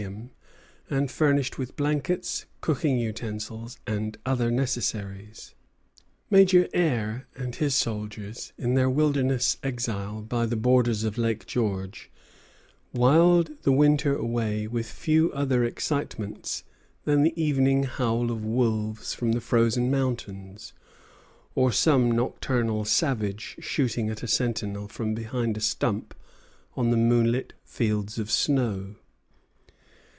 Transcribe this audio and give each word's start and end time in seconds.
Major 0.01 0.17
Eyre 0.89 0.89
and 0.89 1.15
his 7.55 7.75
soldiers, 7.75 8.53
in 8.57 8.73
their 8.73 8.89
wilderness 8.89 9.57
exile 9.61 10.21
by 10.23 10.45
the 10.47 10.55
borders 10.55 11.03
of 11.03 11.17
Lake 11.19 11.45
George, 11.45 12.11
whiled 12.91 13.51
the 13.61 13.71
winter 13.71 14.15
away 14.15 14.65
with 14.67 14.87
few 14.89 15.31
other 15.33 15.63
excitements 15.63 16.63
than 17.03 17.21
the 17.21 17.39
evening 17.43 17.83
howl 17.83 18.31
of 18.31 18.43
wolves 18.43 19.13
from 19.13 19.33
the 19.33 19.41
frozen 19.41 19.91
mountains, 19.91 20.73
or 21.53 21.71
some 21.71 22.09
nocturnal 22.11 22.85
savage 22.85 23.55
shooting 23.59 24.09
at 24.09 24.23
a 24.23 24.27
sentinel 24.27 24.87
from 24.87 25.13
behind 25.13 25.55
a 25.57 25.61
stump 25.61 26.15
on 26.75 26.89
the 26.89 26.97
moonlit 26.97 27.53
fields 27.63 28.17
of 28.17 28.31
snow. 28.31 28.95